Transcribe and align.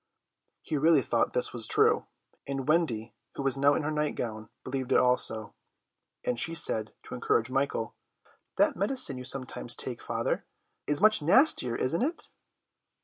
'"He 0.63 0.77
really 0.79 1.03
thought 1.03 1.33
this 1.33 1.53
was 1.53 1.67
true, 1.67 2.07
and 2.47 2.67
Wendy, 2.67 3.13
who 3.35 3.43
was 3.43 3.55
now 3.55 3.75
in 3.75 3.83
her 3.83 3.91
night 3.91 4.15
gown, 4.15 4.49
believed 4.63 4.91
it 4.91 4.97
also, 4.97 5.53
and 6.25 6.39
she 6.39 6.55
said, 6.55 6.95
to 7.03 7.13
encourage 7.13 7.51
Michael, 7.51 7.93
"That 8.55 8.75
medicine 8.75 9.19
you 9.19 9.25
sometimes 9.25 9.75
take, 9.75 10.01
father, 10.01 10.43
is 10.87 11.01
much 11.01 11.21
nastier, 11.21 11.75
isn't 11.75 12.01
it?" 12.01 12.29